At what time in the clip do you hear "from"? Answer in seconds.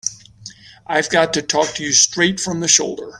2.39-2.59